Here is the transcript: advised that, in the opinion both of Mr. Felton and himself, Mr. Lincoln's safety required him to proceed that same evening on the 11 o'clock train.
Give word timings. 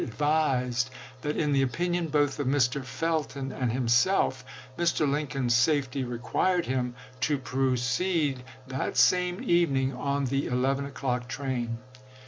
advised 0.01 0.89
that, 1.21 1.37
in 1.37 1.51
the 1.51 1.61
opinion 1.61 2.07
both 2.07 2.39
of 2.39 2.47
Mr. 2.47 2.83
Felton 2.83 3.51
and 3.51 3.71
himself, 3.71 4.43
Mr. 4.75 5.07
Lincoln's 5.07 5.53
safety 5.53 6.03
required 6.03 6.65
him 6.65 6.95
to 7.19 7.37
proceed 7.37 8.43
that 8.65 8.97
same 8.97 9.43
evening 9.43 9.93
on 9.93 10.25
the 10.25 10.47
11 10.47 10.87
o'clock 10.87 11.27
train. 11.27 11.77